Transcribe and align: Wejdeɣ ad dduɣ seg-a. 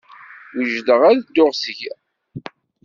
Wejdeɣ 0.55 1.01
ad 1.09 1.17
dduɣ 1.25 1.51
seg-a. 1.61 1.93